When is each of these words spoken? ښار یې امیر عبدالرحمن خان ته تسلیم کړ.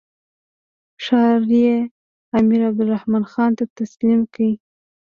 ښار 1.03 1.41
یې 1.61 1.73
امیر 2.37 2.61
عبدالرحمن 2.69 3.23
خان 3.31 3.51
ته 3.57 3.63
تسلیم 3.77 4.21
کړ. 4.33 4.47